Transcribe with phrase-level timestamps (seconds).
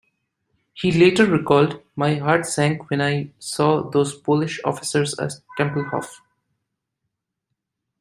[0.73, 6.09] He later recalled, My heart sank when I saw those Polish officers at Tempelhof.